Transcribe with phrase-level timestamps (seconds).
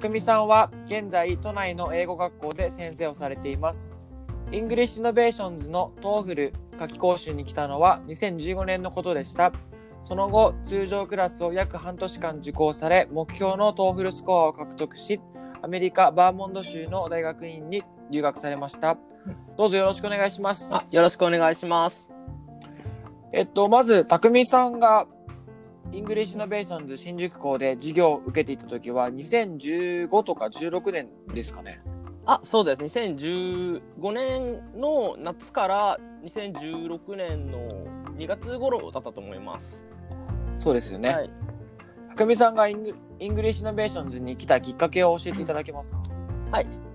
[0.00, 3.90] たくみさんは現在都内の英語学校で先生をされています。
[4.50, 9.52] English Innovations の TOEFL 夏季講習に来たのは2015年のことでした。
[10.02, 15.20] その後、通常クラスを約半年間受講され、目標の TOEFL スコアを獲得し、
[15.60, 18.96] アメリカ・バーモンド州の大学院に留学されました。
[19.58, 20.74] どうぞよろしくお願いします。
[20.74, 22.08] あ、よろしくお願いします。
[23.34, 25.06] えっと、まず、たくみさんが、
[25.92, 31.82] English Innovations 新宿校で授業を受けていた時は2015とか16年ですかね。
[32.26, 32.82] あ、そうです。
[32.82, 33.80] 2015
[34.12, 37.58] 年の夏から2016年の
[38.16, 39.84] 2月頃だったと思います。
[40.56, 41.08] そうですよね。
[41.10, 41.30] はい。
[42.26, 45.98] みさんがイング English Innovations に来たきっかけを教えていただけますか？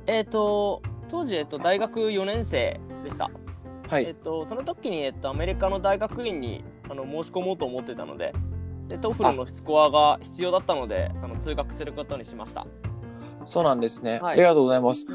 [0.07, 3.29] えっ、と、当時、えっと、大学4年生でした。
[3.89, 4.05] はい。
[4.05, 8.33] えっと、その時に、えっと、アメリカの大学院にあの申し込もうと思ってたので、
[8.87, 12.65] で、 TOEFL のスコアが必要だったので、あの通学することにしました。
[13.45, 15.05] そうなんですね、はいありがとうございます。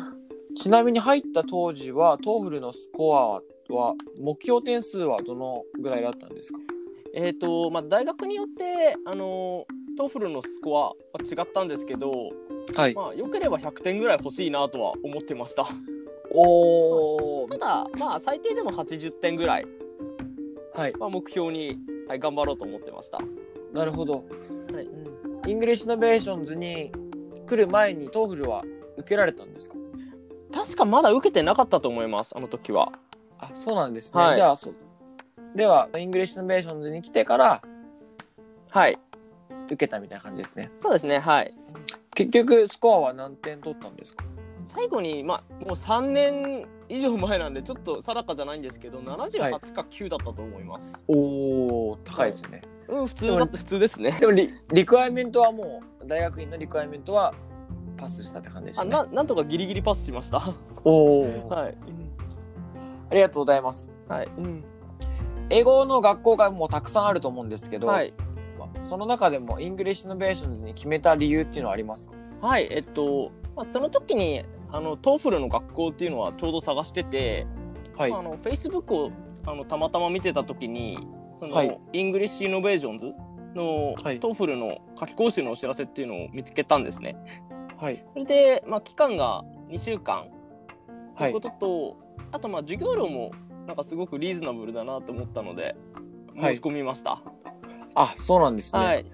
[0.56, 3.40] ちなみに入った当時は、 TOEFL のスコア
[3.72, 6.58] は、目標点数はどのぐらいだったんですか？
[7.14, 12.10] えっ、と、まあ、大学によって、あの、 TOEFL のスコアは違ったんですけど、
[12.74, 12.94] はい。
[12.94, 15.66] まあ、良ければ100点ぐらい欲しいなとは思ってました。
[16.32, 19.66] お ただ、まあ、最低でも80点ぐらい、
[20.74, 20.94] はい。
[20.98, 23.18] まあ、目標に、はい、頑張ろうと思ってました。
[23.72, 24.24] なるほど。
[24.72, 24.80] は
[25.46, 26.92] い、 English Innovations に
[27.46, 28.64] 来る前に TOEFL は
[28.96, 29.76] 受けられたんですか？
[30.52, 32.92] 確かまだ受けてなかったと思います、あの時は。
[33.38, 34.20] あ、そうなんですね。
[34.20, 34.72] はいじゃあ、そ
[35.54, 37.62] では、 English Innovations に来てから
[38.68, 38.98] はい。
[39.66, 40.70] 受けたみたいな感じですね。
[40.80, 41.56] そうですね、はい。
[42.14, 44.24] 結局、スコアは何点取ったんですか？
[44.66, 51.04] 最後に、まあ、もう3年以上前なんで、ちょっと定かじゃないんですけど、78か9だったと思います。
[51.06, 52.62] おー、高いですよね。
[52.88, 54.10] うん、普通だって普通ですね。
[54.18, 57.32] でもリ、リクワイメントはもう、大学院のリクワイメントは
[57.96, 58.90] パスしたって感じでしたね。
[58.96, 60.52] あななんとかギリギリパスしました。
[60.84, 61.76] おー、 はい。
[63.10, 63.94] ありがとうございます。
[64.08, 64.28] はい。
[64.36, 64.64] うん。
[65.48, 68.12] 英語の学校がもうたくさんあると思うんですけど、はい。
[68.58, 72.14] まあその中でも English Innovations に決めた理由っていうのはありますか？
[72.40, 77.46] はい、えっと、まあ、その時に、あの、 TOEFL の学校っていうのはちょうど探してて、
[77.96, 79.12] はいまあ、あの、Facebook を
[79.46, 80.98] あのたまたま見てた時に、
[81.34, 83.12] その、はい English Innovations
[83.54, 87.16] の、はい TOEFL の夏季講習のお知らせっていうのを見つけたんですね。
[87.78, 88.04] はい。
[88.12, 90.26] それで、まあ、期間が2週間
[91.16, 91.96] とはいいうことと、
[92.32, 93.32] あと、まあ、授業料も、
[93.66, 95.76] なんかすごくリーズナブルだなと思ったので、
[96.36, 97.20] はい申し込みました。
[97.94, 98.84] あ、そうなんですね。
[98.84, 99.04] はい。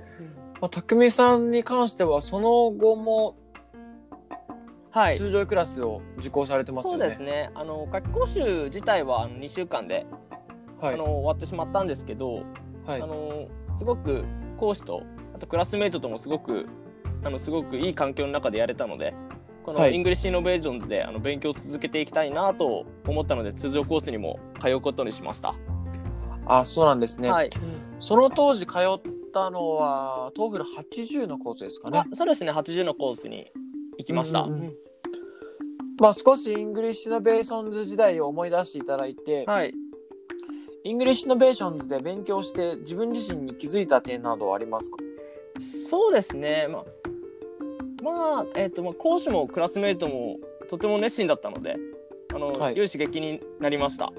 [0.60, 3.36] まあ、匠さんに関しては、その後も
[4.96, 5.18] はい。
[5.18, 7.08] 通常クラスを受講されてますよそうね。
[7.08, 7.50] ですね。
[7.54, 10.06] あの、夏季講習自体はあの2週間で、
[10.80, 10.94] はい。
[10.94, 12.44] あの終わってしまったんですけど、
[12.86, 13.06] はいあ。
[13.06, 14.24] のすごく
[14.56, 15.02] 講師と
[15.34, 16.66] あとクラスメイトともすごく
[17.22, 19.12] あのすごくいい環境の中でやれたので
[19.64, 25.54] このはい English Innovations であの勉強を続けていきたいなと思ったので通常コースにも通うことにしました。
[26.46, 27.30] あ、そうなんですね。
[27.30, 27.50] はい。
[27.98, 29.00] その当時通っ
[29.34, 32.06] たのは、 TOEFL 80のコースですかねあ。
[32.12, 33.50] そうですね80のコースに
[33.98, 34.42] 行きました。
[34.42, 34.85] うんうんうん
[35.98, 39.74] まあ少し English Innovations 時代を思い出していただいて、はい。
[40.84, 44.98] English Innovations で勉強して自分自身に気づいた点などはありますか？
[45.88, 46.68] そうですね。
[46.70, 46.84] まあ
[48.02, 50.36] まあえっ、とまあ講師もクラスメイトも
[50.68, 51.76] とても熱心だったので。
[52.34, 54.12] あの、はい良い刺激になりました。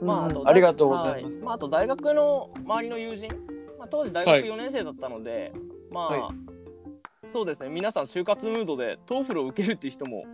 [0.00, 1.40] まあ、あとありがとうございます。
[1.40, 3.28] はまあ、あと大学の周りの友人、
[3.78, 5.52] まあ、当時大学はい4年生だったので、
[5.90, 6.30] まあ、は
[7.30, 10.24] そうですね皆さん就活ムードで TOEFL を受けるっていう人も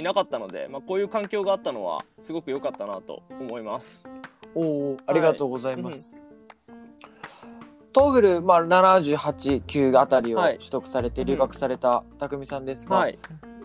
[0.00, 4.08] いなかったので、まあ、こういう環境があったのはすごく良かったなと思います。
[4.54, 6.18] おお、ありがとうございます。
[7.92, 13.18] TOEFL、まあ、78、9あたりをはい取得されて留学された匠さんですが、はい、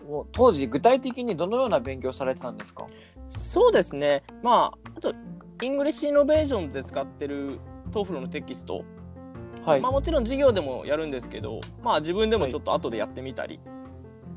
[0.08, 2.86] もう当時具体的にどのような勉強されてたんですか？
[3.30, 4.24] そうですね。
[4.42, 5.14] まああと
[5.62, 7.60] English Innovations で使ってる
[7.92, 8.84] TOEFL のテキスト、
[9.64, 9.80] はい。
[9.80, 13.60] まあ、もちろん授業でもやるんですけど、まあ、自分でもちょっと後でやってみたり、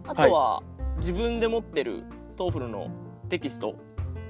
[0.08, 0.64] あとは
[1.00, 2.04] 自分で持ってる
[2.36, 2.90] TOEFL の
[3.30, 3.76] テキスト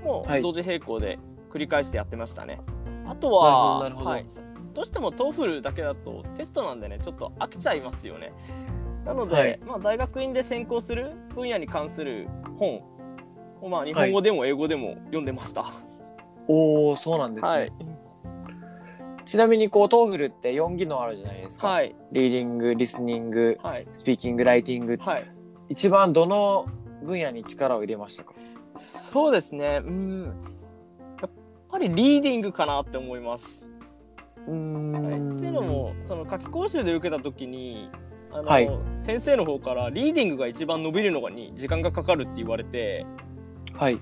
[0.04, 1.20] もはい同時並行で
[1.50, 2.62] 繰り返してやってましたね。
[3.08, 8.34] あとはなるほどなるほどはい、どうしても TOEFL だけだとテストなんでねちょっと飽きちゃいますよね。
[9.06, 12.28] なので、はいまあ、大学院で専攻する分野に関する
[12.58, 12.82] 本
[13.62, 15.74] を、まあ、日本語でも英語でも読んでました。
[16.48, 17.72] おおそうなんですね、はい。
[19.26, 21.96] ちなみにこう TOEFL って4技能あるじゃないですか、はい。
[22.12, 23.88] リーディングリスニングはい。
[23.92, 25.24] スピーキングライティングはい。
[25.70, 26.66] 一番どの
[27.04, 28.34] 分野に力を入れましたか？
[28.80, 29.82] そうですね。
[29.86, 30.24] うん。
[31.22, 31.30] やっ
[31.70, 33.68] ぱりリーディングかなって思います。
[34.48, 37.90] うーんはい、っていうのもその夏期講習で受けた時に
[38.32, 38.70] あの、はい
[39.02, 43.06] 先生の方からリーディングが一番伸びるのに時間がかかるって言われて
[43.74, 44.00] はい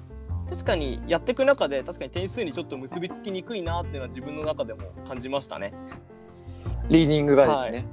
[0.50, 5.74] 確かにやっていく中で確かに点数にちょっと結びつきにくいなっていうのは自分の中でも感じましたね。
[6.90, 7.86] リーディングがですね、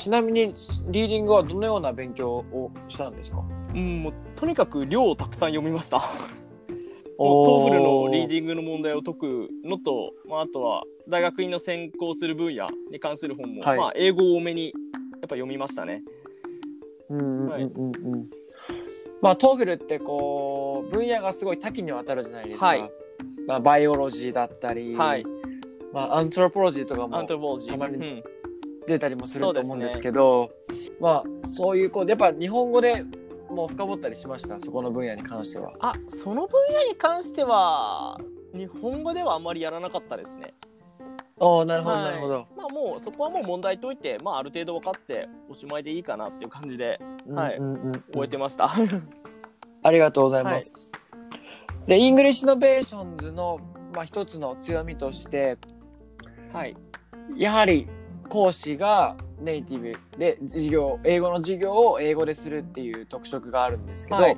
[0.00, 0.54] ちなみに
[0.88, 3.44] リーディングはどのような勉強をしたんですか？
[3.74, 6.02] うん、もうとにかく量をたくさん読みました。
[7.18, 7.46] おー。
[7.46, 13.78] TOEFL のリーディングの問題を解くのと、まあ、あとは大学院の専攻する分野に関する本も、はい。
[13.78, 14.72] まあ、英語を多めにやっ
[15.20, 16.02] ぱ読みましたね。
[17.10, 17.70] うんうんうんはいうん。
[17.86, 18.30] うん
[19.22, 22.90] まあ TOEFL ってこう分野がすごい多岐にわたるじゃないですか、はい。
[23.46, 25.26] まあ、バイオロジーだったり、はい。
[25.92, 27.58] まあ、アントロポロジーとかアも。
[27.58, 28.22] たまにうん
[28.90, 30.50] 出たりもすると思うんですけど
[31.00, 33.04] まあそういうこうやっぱ日本語で
[33.48, 34.60] もう深掘ったりしました？
[34.60, 35.72] そこの分野に関しては。
[35.80, 38.16] あその分野に関しては
[38.54, 40.54] 日本語ではあんまりやらなかったですね。
[41.38, 42.46] おおなるほどはいなるほど。
[42.56, 48.70] まあもうそこはもう問題解いて、まあ、ある程度分かっておしまいでいいかなっていう感じではいうんうんうん終えてました。
[49.82, 50.92] ありがとうございます。
[51.86, 53.58] で English Innovations の、
[53.94, 55.58] まあ、一つの強みとして
[56.52, 56.76] はい
[57.36, 57.88] やはり
[58.30, 64.36] 講師がネイティブで授業英語の授業を英語でするっていう特色があるんですけど、はい。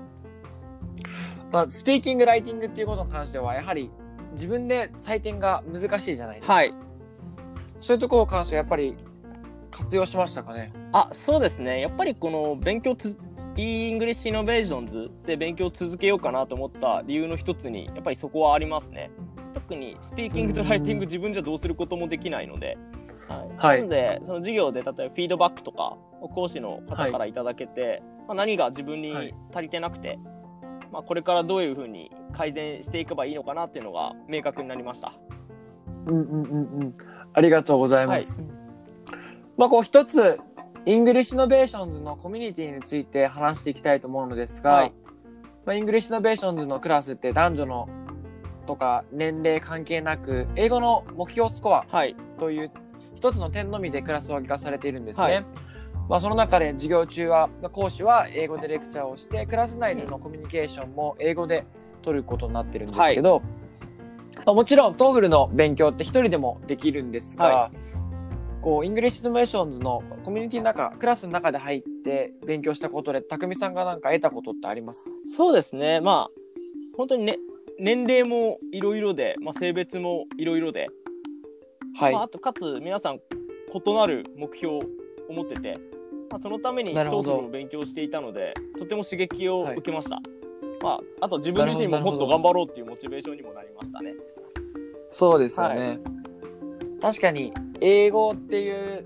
[1.52, 3.90] まあ、スピーキングライティングっていうことに関してはやはり
[4.32, 6.74] 自分で採点が難しいじゃないですか、はい。
[7.80, 8.96] そういうところに関してはやっぱり
[9.70, 10.72] 活用しましたかね？
[10.92, 11.80] あそうですね。
[11.80, 13.18] やっぱりこの勉強つ
[13.56, 19.10] English Innovations で勉強を続けようかなと思った理由の一つにやっぱりそこはありますね。
[19.52, 22.78] 特にスピーキングとライティング自分じゃどうすることもできないので、はい
[23.28, 23.78] はい。
[23.78, 29.34] なのでその授業で例えばフィードバックとかを講師の方からいただけて、まあ、何が自分にはい。
[29.52, 30.18] 足りてなくて、
[30.90, 35.12] まあ、これからどういうふうに改善していけばいいのかなっていうのが明確になりました。
[36.06, 36.94] うんうんうんうん。
[37.32, 38.18] ありがとうございはい。
[38.18, 38.42] ます、
[39.56, 40.38] まあこう一つ
[40.84, 44.92] English Innovations のコミュニティについて話していきたいと思うのですが、はい。
[45.64, 47.88] まあ、 English Innovations のクラスって男女の
[48.66, 52.16] とか年齢関係なく英語の目標スコアはい。
[52.38, 52.70] という
[53.22, 55.24] 一つの点のみでクラス分けがされているんですね。
[55.24, 55.44] はい。
[56.08, 61.64] まあ、その中で授業中は講師は英語でレクチャーをしてクラス内でのコミュニケーションも英語で
[62.02, 63.40] 取ることになってるんですけど、
[64.44, 67.70] まあもちろん TOEFL の勉強って一人でもできるんですが、は
[68.60, 75.10] こう English Innovations のコミュニティの中クラスの中で入って勉強したことで匠さんが何か得たことってありますか？
[75.32, 76.00] そうですね。
[76.00, 76.34] まあ
[76.96, 77.38] 本当にね
[77.78, 80.88] 年齢もいろいろで、まあ、性別もいろいろで、
[81.94, 83.20] はい、まあ、あとかつ皆さん
[83.74, 84.82] 異なる目標を
[85.30, 85.78] 持ってて、
[86.30, 87.40] まあ、そのためになるほど。
[87.40, 89.76] TOEFL を勉強していたのでとても刺激をはい。
[89.76, 90.20] 受けました、
[90.82, 94.14] まあ、あと自分自身ももっと頑張ろうっていうモチベーションにもなりましたね。
[95.10, 95.98] そうですよね、
[97.02, 99.04] 確かに英語っていう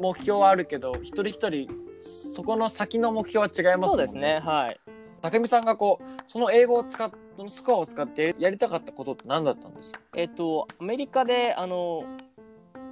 [0.00, 1.68] 目標はあるけど一人一人
[1.98, 3.88] そこの先の目標は違いますもんね。
[3.88, 4.80] そうですねはい。
[5.22, 10.00] 匠さんがこうその英語を使っそのスコアを使ってやりたかったことって何だったんですか？
[10.14, 12.04] えっ、とアメリカであの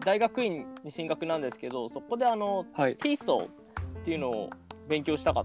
[0.09, 3.49] 大学院に進学なんですけどそこであのはい TESOL っ
[4.05, 4.51] ていうのを
[4.89, 5.45] 勉強したか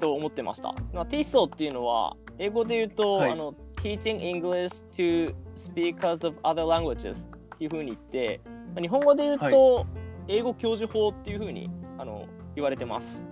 [0.00, 0.74] と思ってました。
[0.94, 9.86] まあ、TESOL っていうのは英語で言うと、はいあの Teaching English to Speakers of Other Languages っていうふうに言って、まあ日本語で言うと、
[10.26, 12.24] 英語教授法っていうふうにあの
[12.56, 13.26] 言われてます。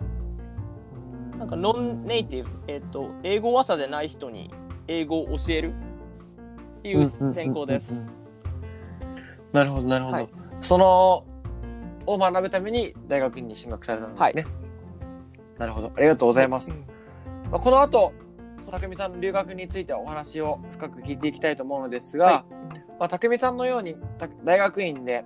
[1.39, 4.51] なんかノンネイティブ、えっと英語話者でない人に
[4.87, 5.73] 英語を教える
[6.79, 8.07] っていう専攻です。
[9.53, 11.25] なるほどなるほど、はいその
[12.07, 14.47] を学ぶために大学院に進学されたんですね、
[15.59, 15.93] なるほど。
[15.97, 16.85] ありがとうございます、
[17.51, 18.13] まあ、この後
[18.71, 22.79] 匠さんの留学についてはお話を深く聞いていきたいと思うのですが、はい。
[22.99, 25.25] まあ、匠さんのようにた大学院で、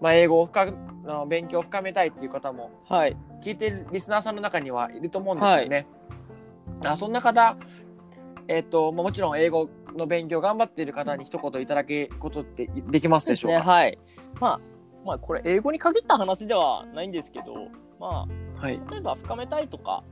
[0.00, 0.74] まあ、英語を深く
[1.04, 3.16] あの勉強を深めたいっていう方もはい。
[3.42, 5.86] 聞いてるリスナーさんの中にはいると思うんですよね。
[6.86, 7.56] あそんな方、
[8.48, 13.98] えっ、と、もちろん英語の勉強頑張っている方に一言いただけることってできますでしょうか、ね、はい。
[14.40, 14.60] まあ、
[15.04, 17.68] まあ、これ英語に限った話ではないんですけど、
[17.98, 18.80] まはい。
[18.86, 20.04] あ、例えば深めたいとか、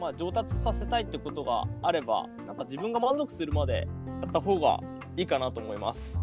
[0.00, 3.86] まあ、上達させたいってことがあれば、なんか自分が満足するまで
[4.22, 4.80] やった方が
[5.16, 6.20] いいかなと思います。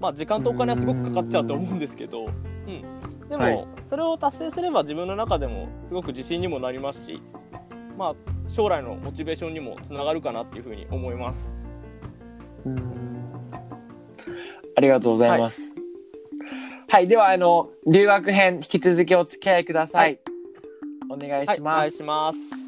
[0.00, 7.22] まあ時間とお金はすごくかかっちゃうと思うんですけど、うん、でも、はいそれを達成すれば自分の中でもすごく自信にもなりますし、
[7.96, 8.14] まあ
[8.48, 11.70] 将来のモチベーションにもつながるかなっていうふうに思います。
[14.76, 15.74] ありがとうございます。
[16.88, 20.02] はい、では、あの、留学編、引き続きお付き合いください。
[20.02, 20.20] はい
[21.10, 21.76] お願いはい、します。
[21.76, 22.67] お願いします。